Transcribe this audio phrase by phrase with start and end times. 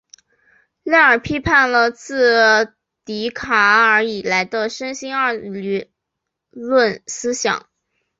[0.81, 2.73] 赖尔批判了自
[3.05, 5.87] 笛卡尔以来的身心二元
[6.49, 7.69] 论思想。